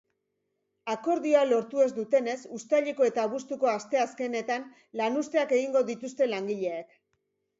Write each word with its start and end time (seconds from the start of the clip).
Akordioa 0.93 1.41
lortu 1.49 1.81
ez 1.87 1.89
dutenez, 1.97 2.37
uztaileko 2.59 3.09
eta 3.09 3.27
abuztuko 3.29 3.69
asteazkenetan 3.73 4.67
lanuzteak 5.03 5.55
egingo 5.59 5.87
dituzte 5.91 6.29
langileek. 6.33 6.99